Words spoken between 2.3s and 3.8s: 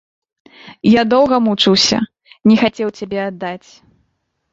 не хацеў цябе аддаць.